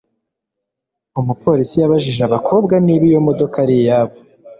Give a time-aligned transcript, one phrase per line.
[1.19, 4.15] Umupolisi yabajije abakobwa niba iyo modoka ari iyabo